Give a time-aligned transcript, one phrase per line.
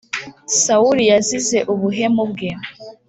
[0.63, 2.49] Sawuli yazize ubuhemu bwe.